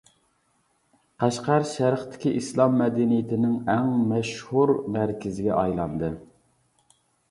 قەشقەر 1.23 1.67
شەرقتىكى 1.73 2.33
ئىسلام 2.41 2.75
مەدەنىيىتىنىڭ 2.81 3.55
ئەڭ 3.77 3.95
مەشھۇر 4.15 4.77
مەركىزىگە 4.99 5.59
ئايلاندى. 5.65 6.17